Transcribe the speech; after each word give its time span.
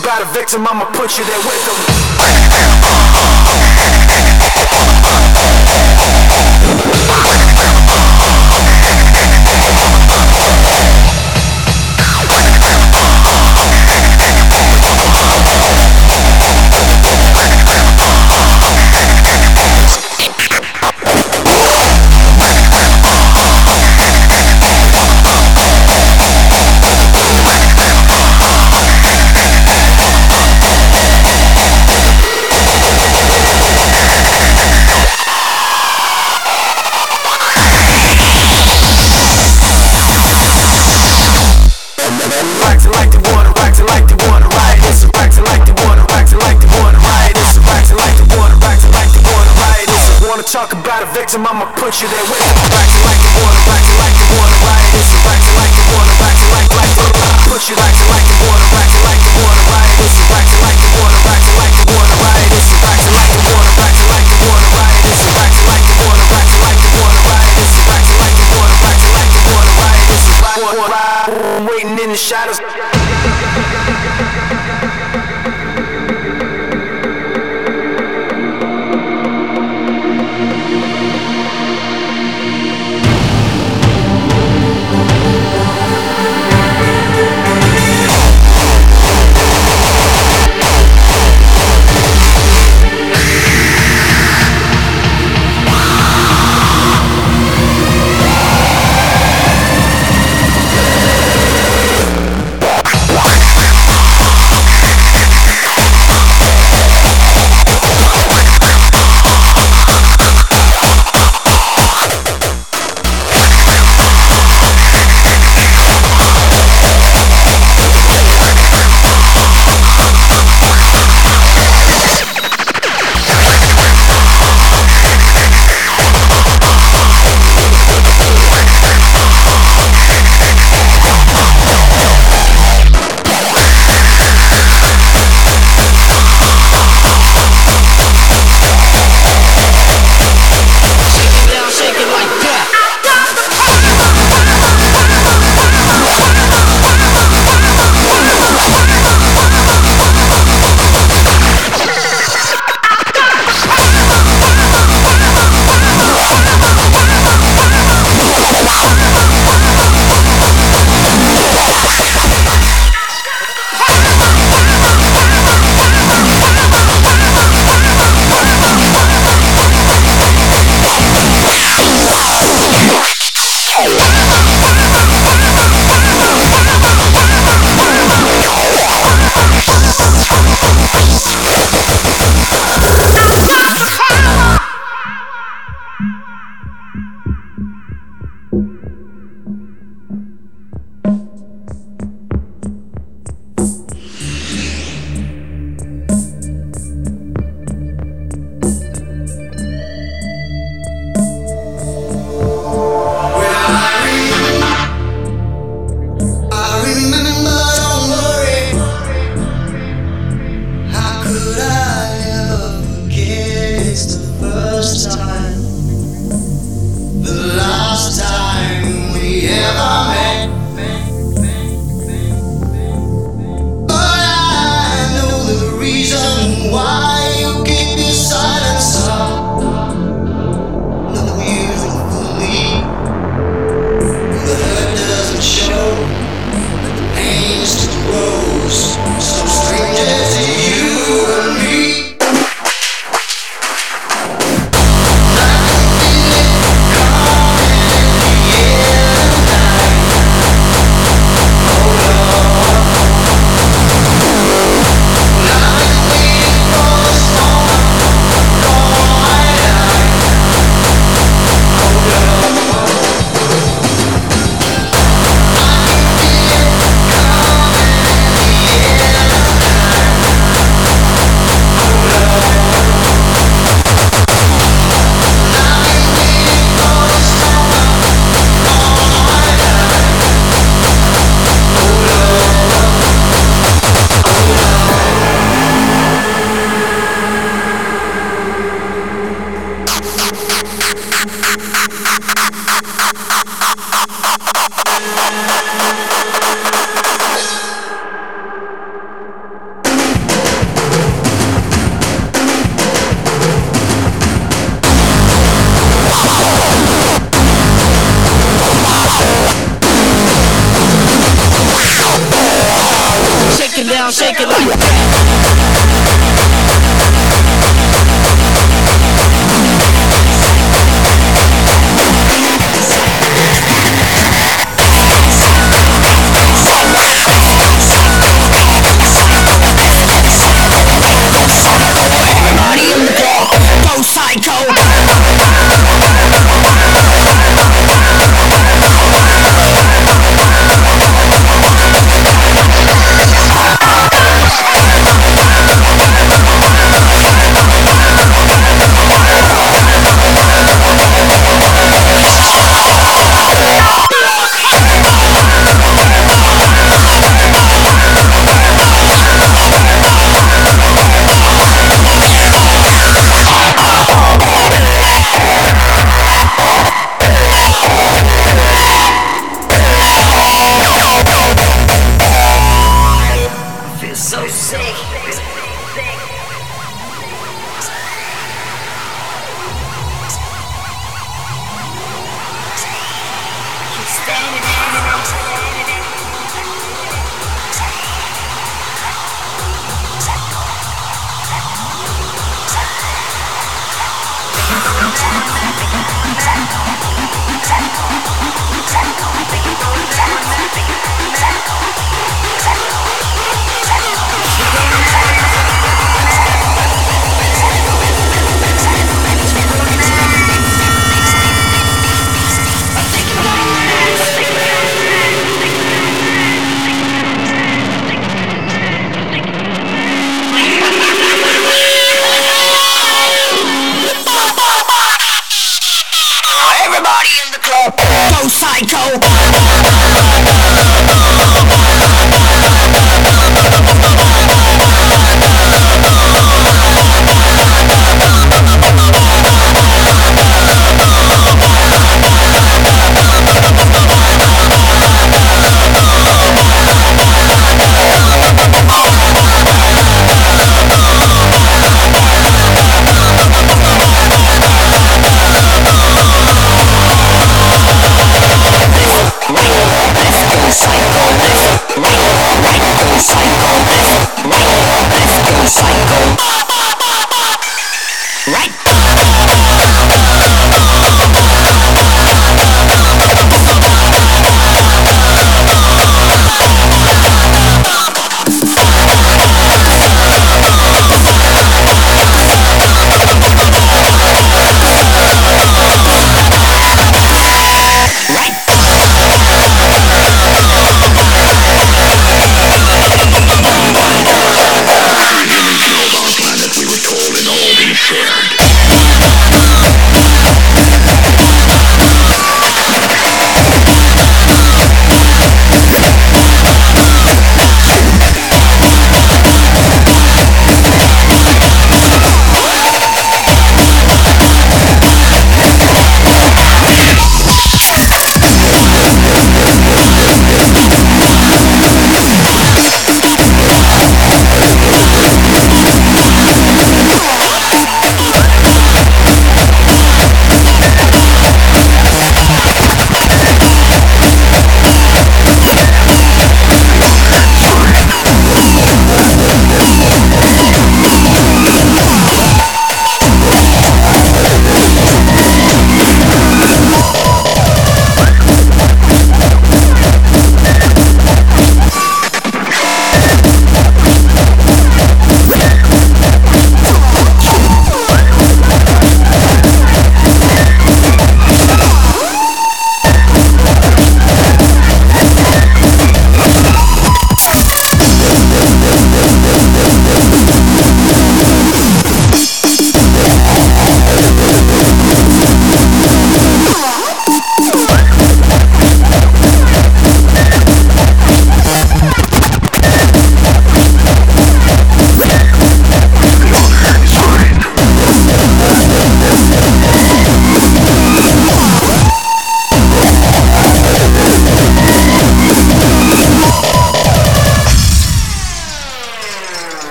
about 0.00 0.22
a 0.22 0.26
victim, 0.32 0.66
I'ma 0.66 0.86
put 0.92 1.18
you 1.18 1.24
there 1.24 1.38
with 1.38 1.64
them. 1.66 2.04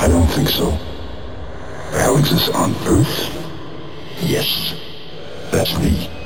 I 0.00 0.06
don't 0.06 0.28
think 0.28 0.48
so. 0.48 0.70
Hell 1.90 2.18
exists 2.18 2.50
on 2.50 2.70
Earth? 2.86 3.34
Yes, 4.20 4.74
that's 5.50 5.76
me. 5.78 6.17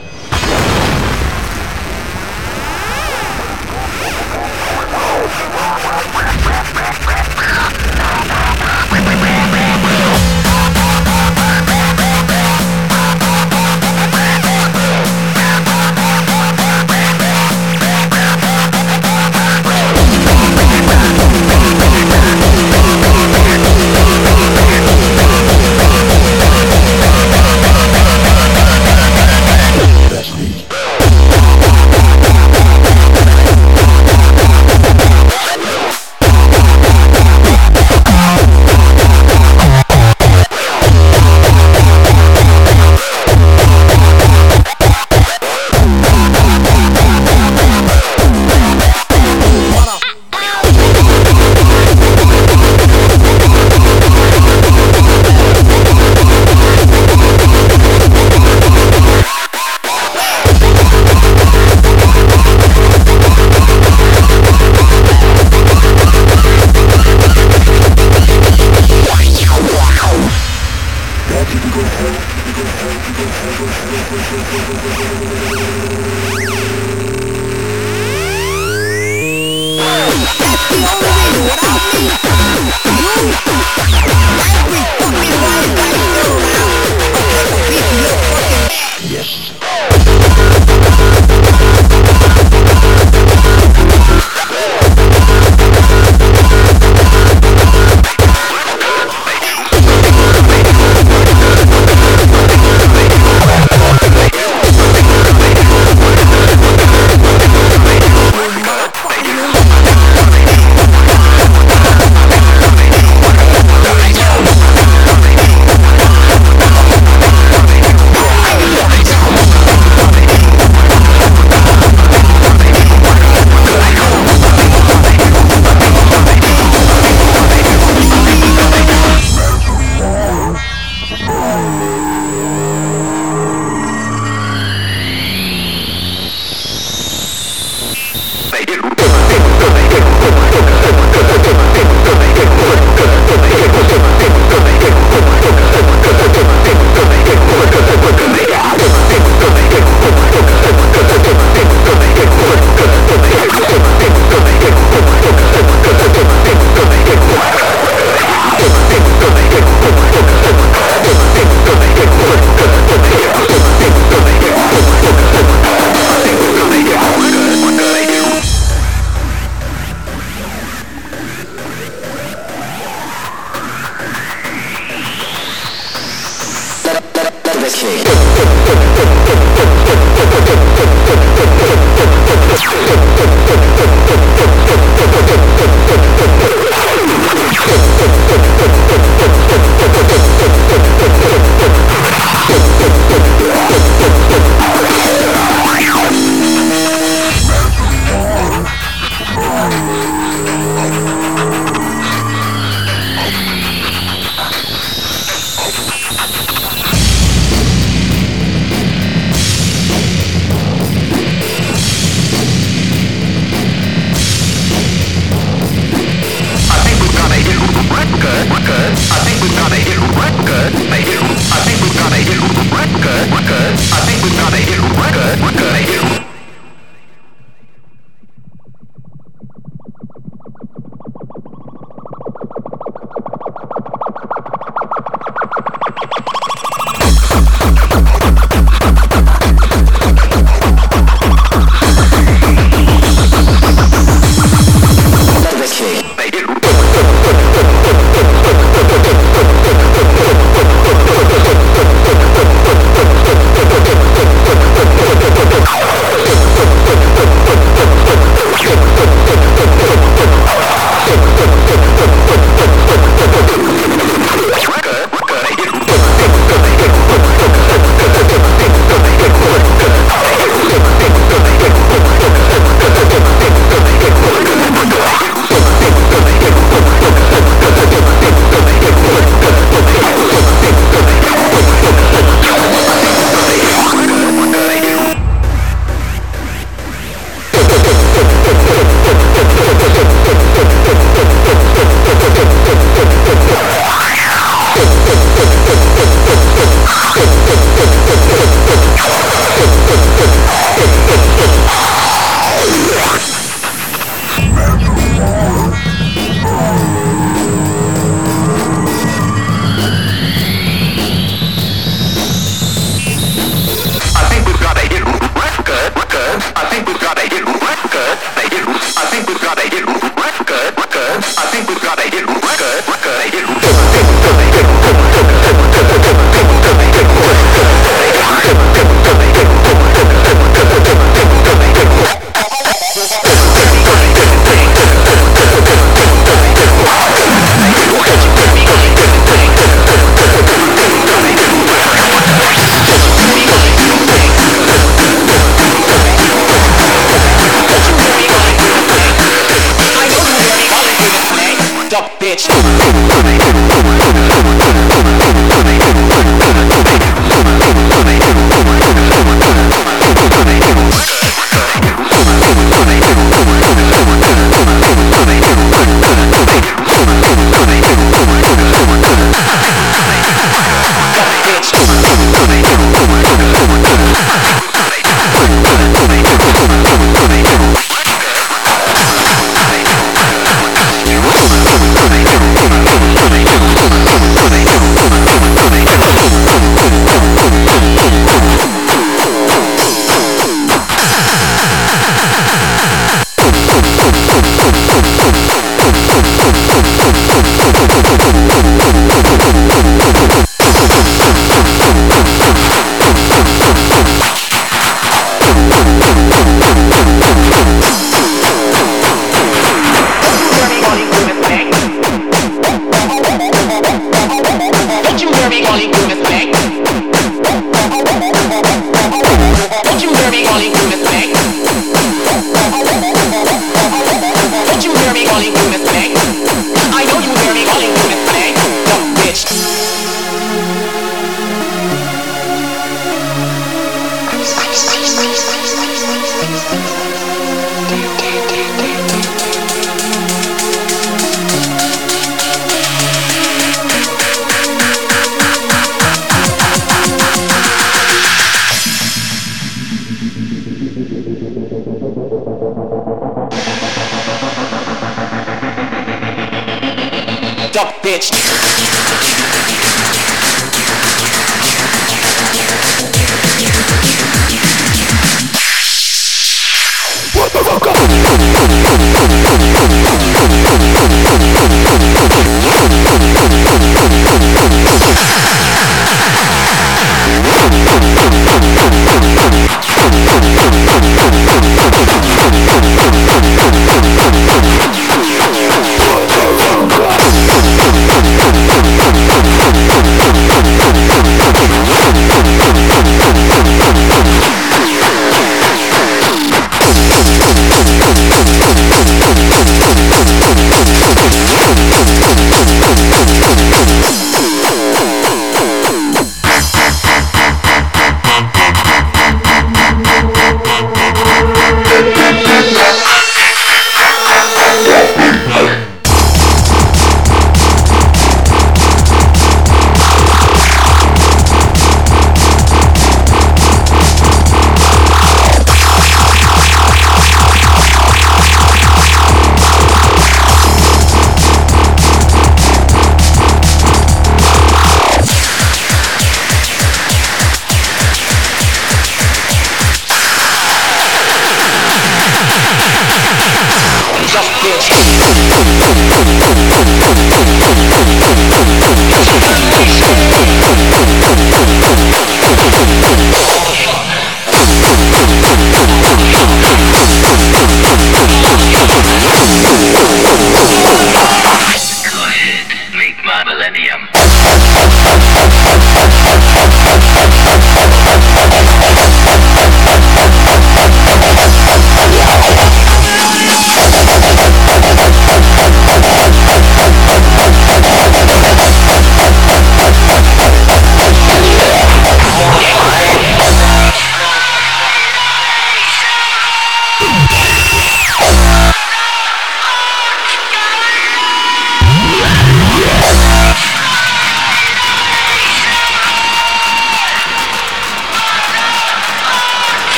Boom! 353.53 353.82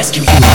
rescue 0.00 0.22
you. 0.22 0.49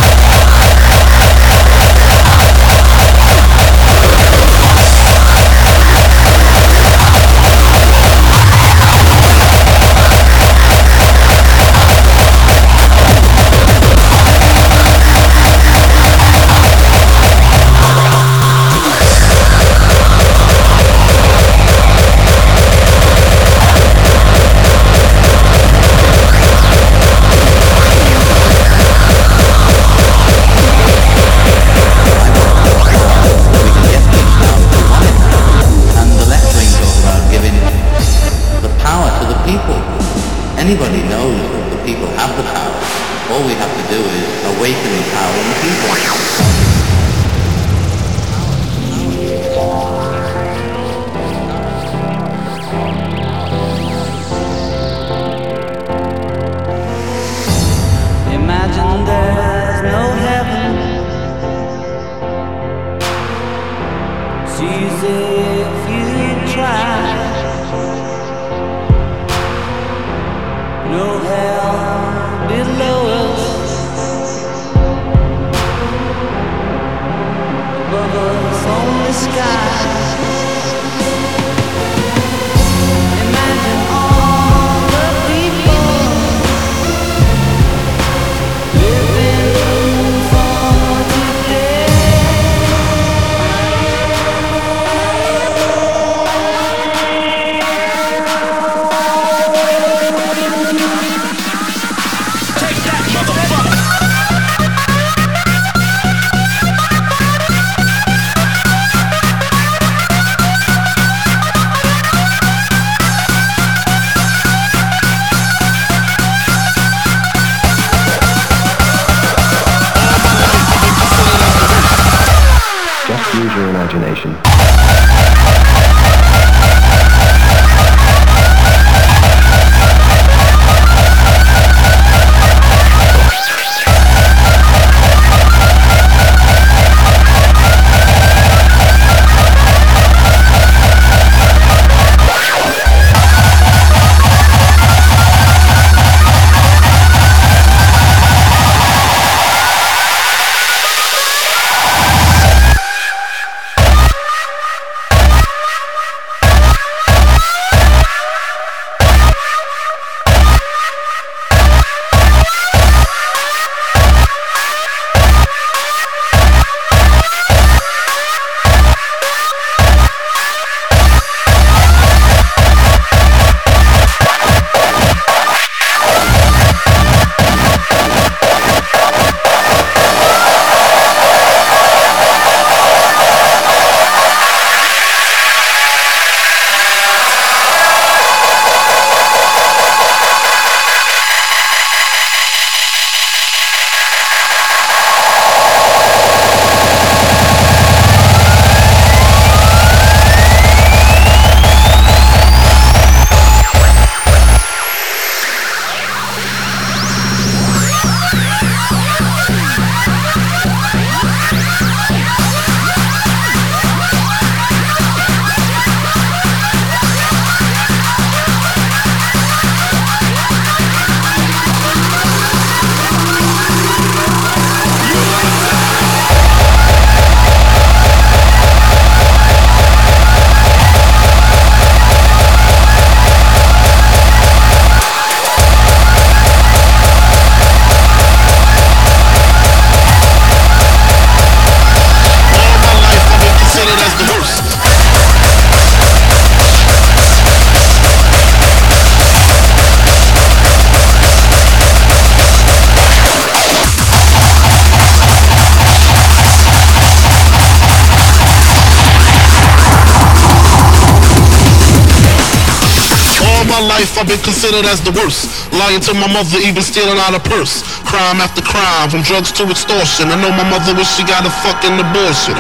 I've 264.26 264.42
been 264.42 264.42
considered 264.42 264.90
as 264.90 265.02
the 265.02 265.12
worst. 265.12 265.71
Lying 265.71 266.02
to 266.02 266.13
my 266.15 266.26
mother, 266.26 266.58
even 266.58 266.82
stealing 266.82 267.21
out 267.21 267.36
a 267.36 267.40
purse. 267.40 267.84
Crime 268.10 268.42
after 268.42 268.63
crime, 268.63 269.12
from 269.12 269.21
drugs 269.21 269.52
to 269.52 269.69
extortion. 269.69 270.32
I 270.32 270.42
know 270.42 270.50
my 270.50 270.67
mother 270.67 270.98
wish 270.98 271.13
she 271.13 271.21
got 271.21 271.46
a 271.46 271.52
fucking 271.62 271.94
abortion. 272.02 272.58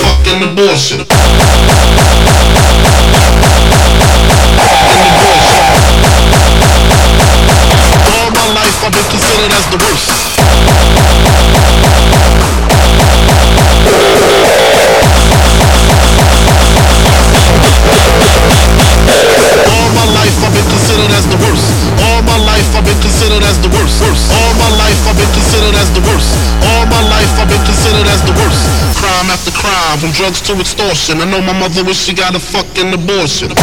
Fucking 0.00 0.48
abortion. 0.48 1.04
As 25.78 25.90
the 25.94 26.02
worst. 26.02 26.34
All 26.74 26.86
my 26.86 27.02
life 27.06 27.30
I've 27.38 27.48
been 27.48 27.62
considered 27.64 28.06
as 28.10 28.20
the 28.26 28.34
worst. 28.34 28.66
Crime 28.98 29.30
after 29.30 29.52
crime, 29.54 29.98
from 29.98 30.10
drugs 30.10 30.40
to 30.50 30.58
extortion. 30.58 31.20
I 31.20 31.24
know 31.30 31.40
my 31.40 31.54
mother 31.54 31.84
wish 31.84 31.98
she 31.98 32.14
got 32.14 32.34
a 32.34 32.40
fucking 32.40 32.92
abortion. 32.92 33.54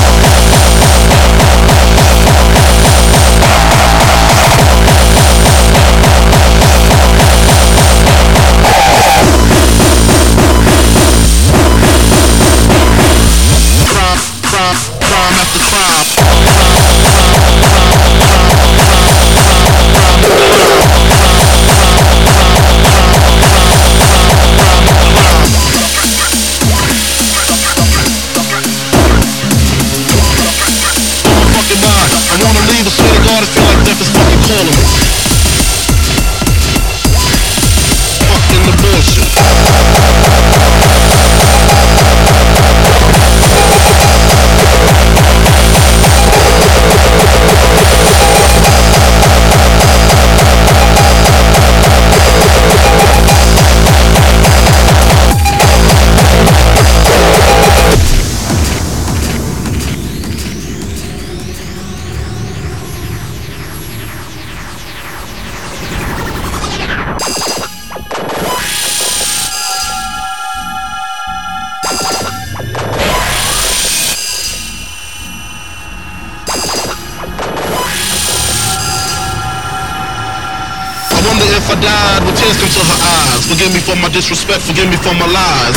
Disrespect, 84.16 84.61
forgive 84.61 84.88
me 84.88 84.95
for 84.95 85.13
my 85.20 85.28
lies. 85.28 85.76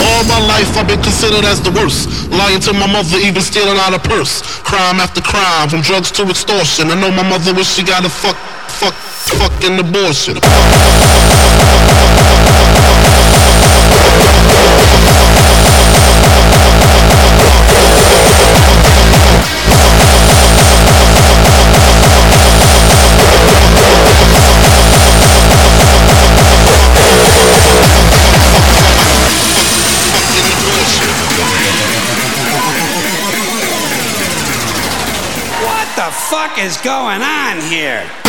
All 0.00 0.24
my 0.24 0.40
life 0.48 0.74
I've 0.78 0.88
been 0.88 1.02
considered 1.02 1.44
as 1.44 1.60
the 1.60 1.72
worst. 1.72 2.08
Lying 2.32 2.60
to 2.60 2.72
my 2.72 2.86
mother, 2.90 3.18
even 3.18 3.42
stealing 3.42 3.76
out 3.76 3.92
a 3.92 3.98
purse. 3.98 4.40
Crime 4.64 4.98
after 4.98 5.20
crime, 5.20 5.68
from 5.68 5.82
drugs 5.82 6.10
to 6.12 6.22
extortion. 6.30 6.90
I 6.90 6.98
know 6.98 7.10
my 7.10 7.28
mother 7.28 7.52
wish 7.52 7.68
she 7.68 7.82
got 7.82 8.06
a 8.06 8.08
fuck, 8.08 8.36
fuck, 8.80 8.94
fucking 8.94 9.78
abortion. 9.78 10.40
What 10.40 11.21
is 36.62 36.76
going 36.76 37.20
on 37.22 37.60
here? 37.62 38.21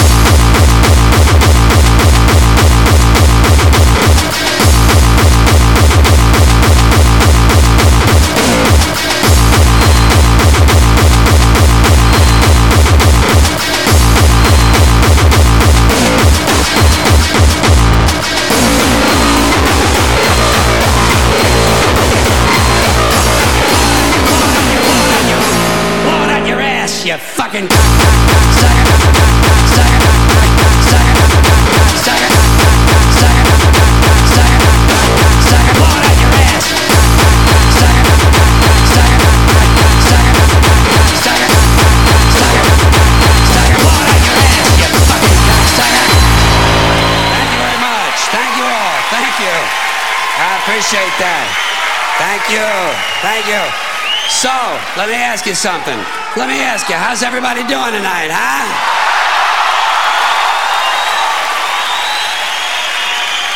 So, 54.43 54.49
let 54.97 55.07
me 55.07 55.15
ask 55.15 55.45
you 55.45 55.55
something. 55.55 55.95
Let 56.35 56.49
me 56.49 56.59
ask 56.59 56.89
you, 56.89 56.95
how's 56.95 57.23
everybody 57.23 57.61
doing 57.61 57.93
tonight, 57.95 58.27
huh? 58.27 58.67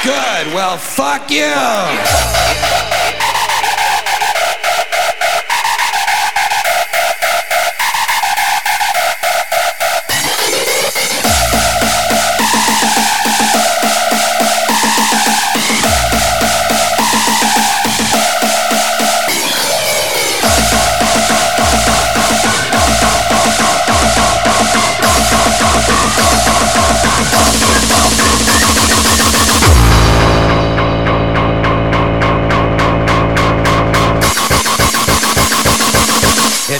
Good. 0.02 0.54
Well, 0.54 0.78
fuck 0.78 1.30
you. 1.30 2.37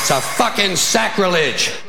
It's 0.08 0.16
a 0.16 0.22
fucking 0.22 0.78
sacrilege. 0.78 1.87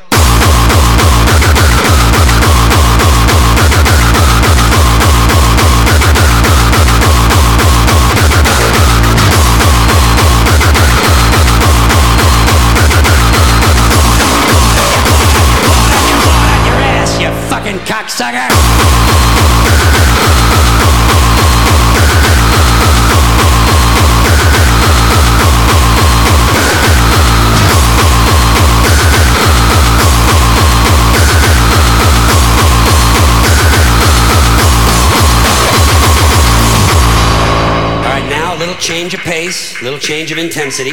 Change 39.09 39.21
of 39.21 39.25
pace, 39.25 39.81
little 39.81 39.99
change 39.99 40.31
of 40.33 40.37
intensity. 40.37 40.93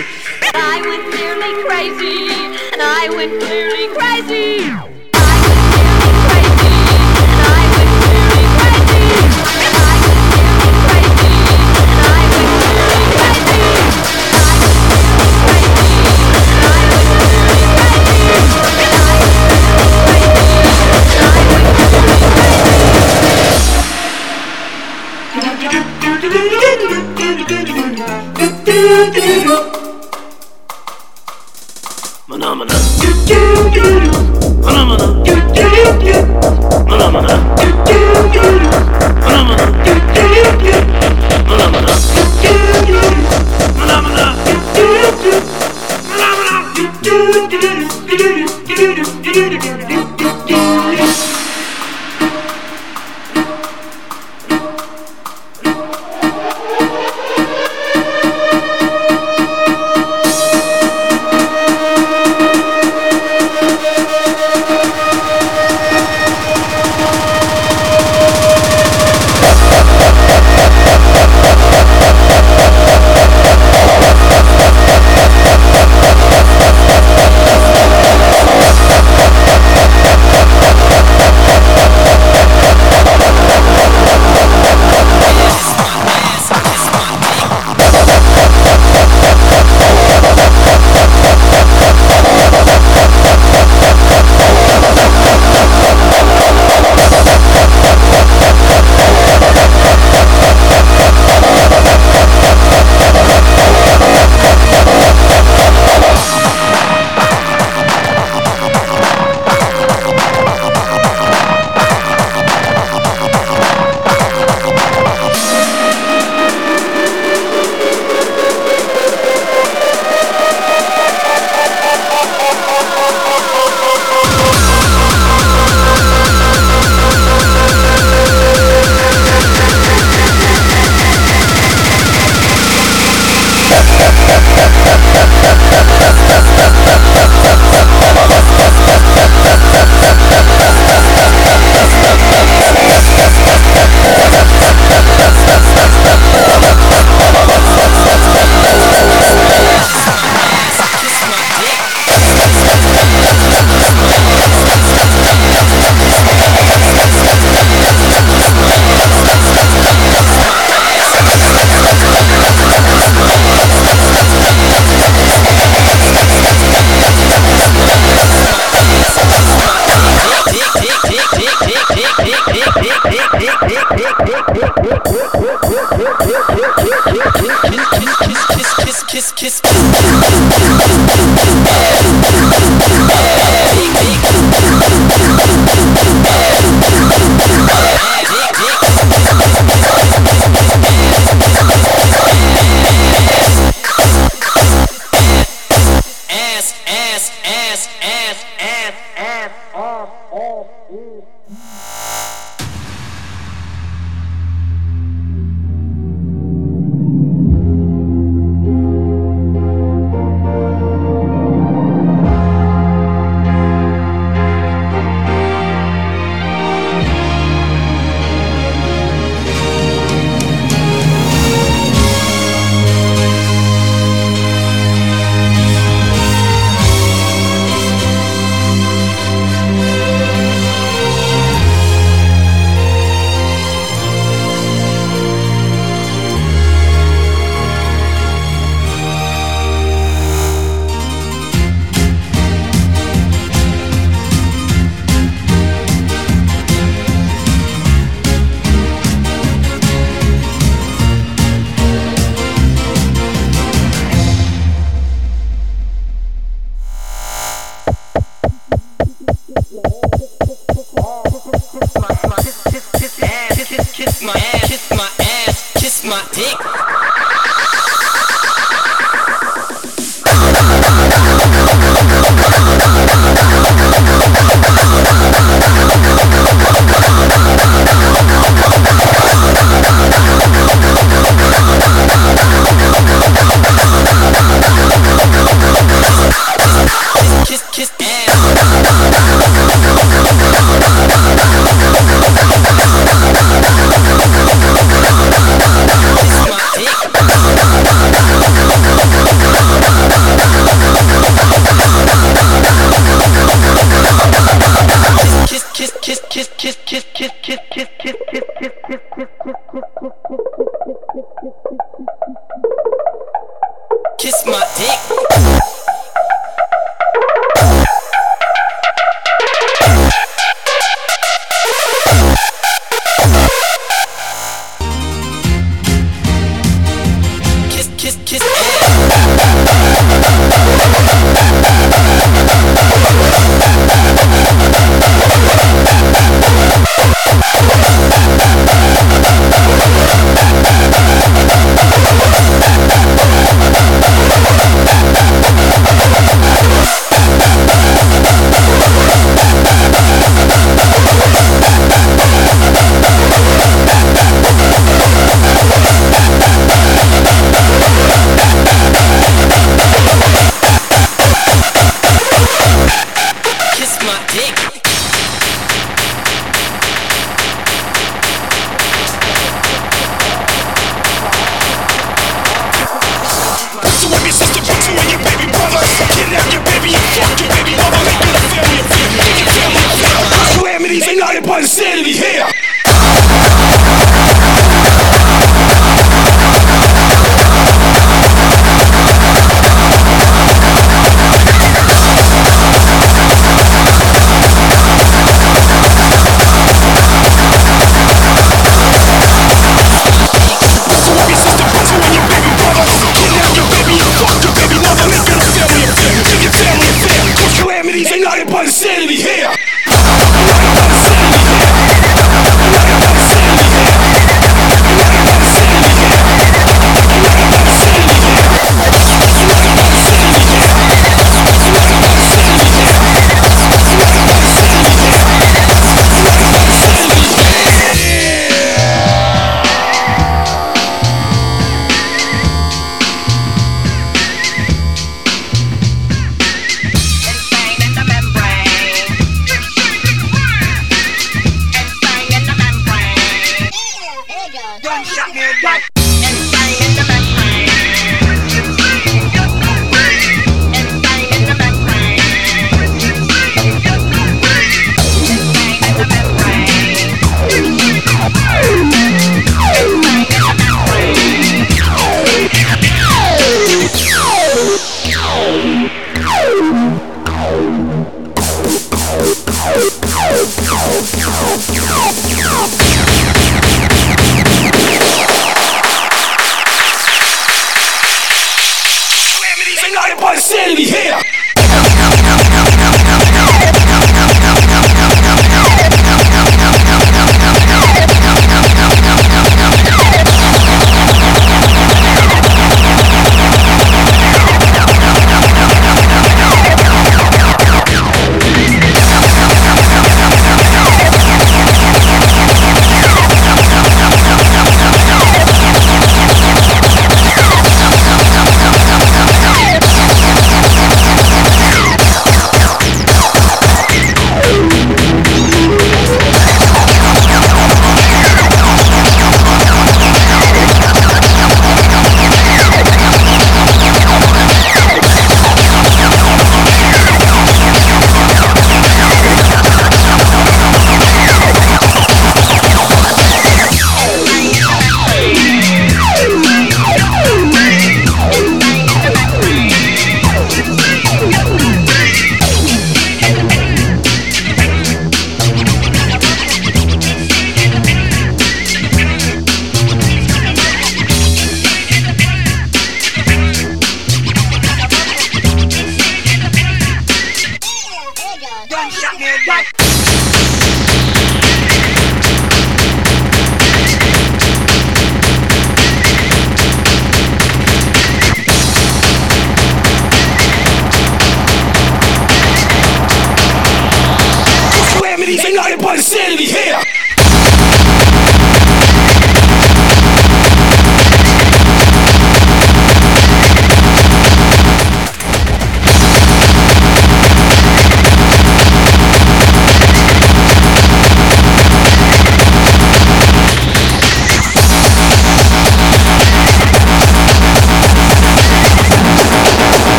Insanity 381.65 382.11
here. 382.11 382.54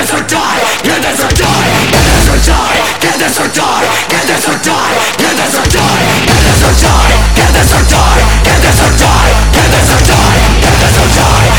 this 0.00 0.14
or 0.16 0.24
die, 0.24 0.60
get 0.82 1.02
this 1.02 1.20
or 1.20 1.28
die, 1.36 1.68
get 1.92 2.00
this 2.08 2.24
or 2.32 2.40
die, 2.40 2.80
get 3.04 3.18
this 3.20 3.36
or 3.36 3.48
die, 3.52 3.84
get 4.08 4.24
this 4.24 4.48
or 4.48 4.56
die, 4.64 4.96
get 5.20 5.36
this 5.36 5.52
or 5.60 5.68
die, 5.68 6.00
get 6.24 6.40
this 6.40 6.64
or 6.64 6.72
die, 6.72 7.12
get 7.36 7.52
this 7.52 7.52
or 7.52 7.52
die, 7.52 7.52
get 7.52 7.52
this 7.52 7.68
or 7.76 7.84
die, 7.84 8.20
get 8.40 8.56
this 8.64 8.80
or 8.80 8.92
die, 8.96 9.28
get 9.52 9.68
this 9.68 9.92
or 9.92 10.00
die, 10.08 10.40
get 10.64 10.76
this 10.80 10.96
or 10.96 11.08
die. 11.20 11.49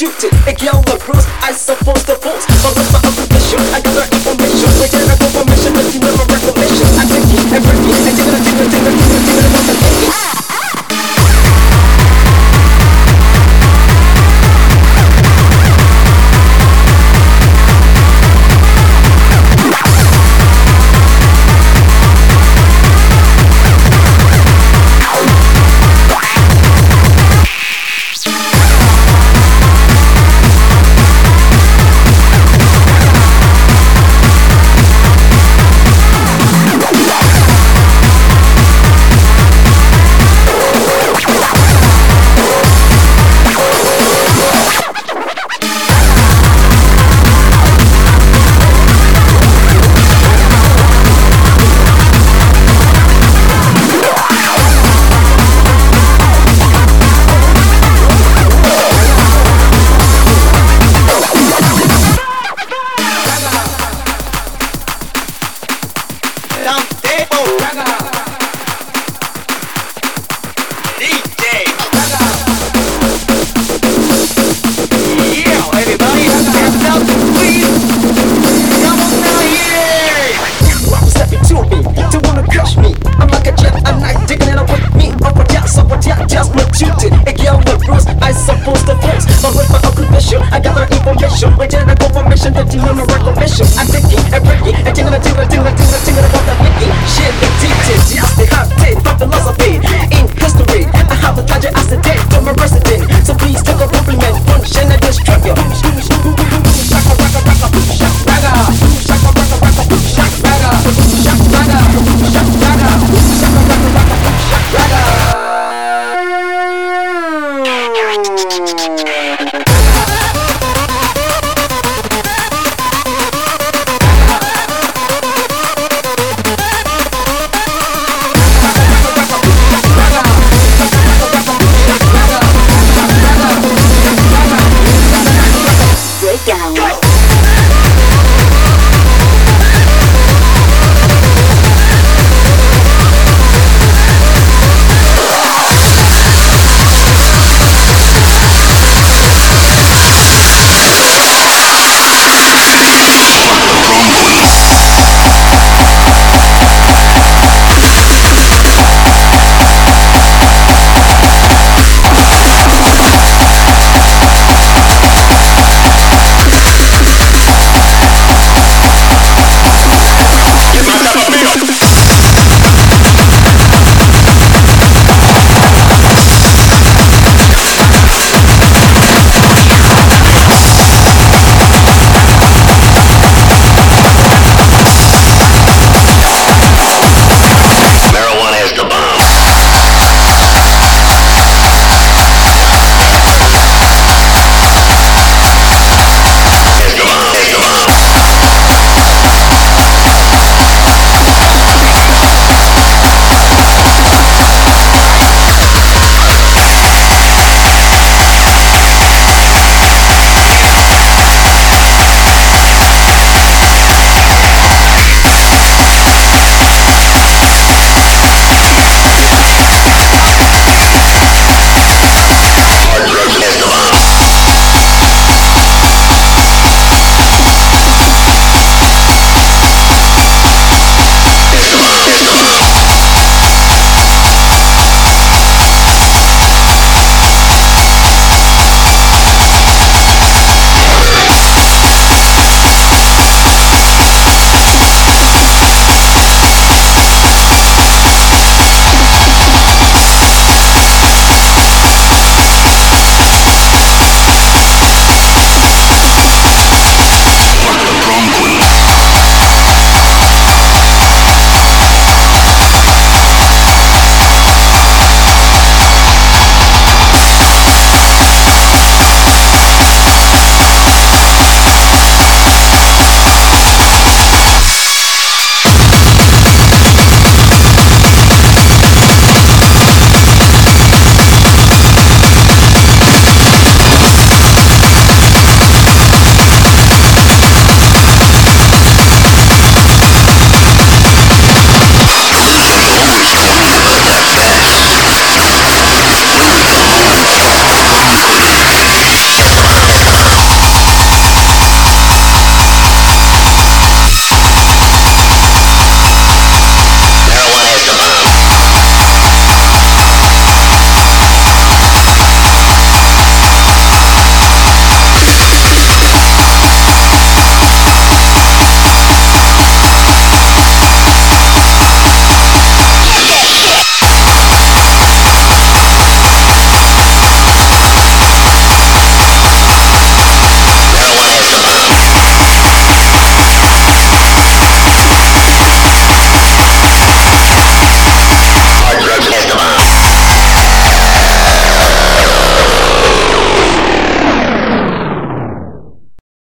shoot 0.00 0.08
shifted. 0.08 0.29